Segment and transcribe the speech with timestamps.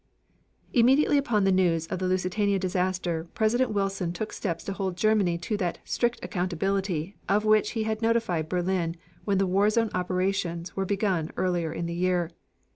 [0.73, 5.37] Immediately upon the news of the Lusitania disaster, President Wilson took steps to hold Germany
[5.37, 8.95] to that "strict accountability" of which he had notified Berlin
[9.25, 12.31] when the war zone operations were begun earlier in the year.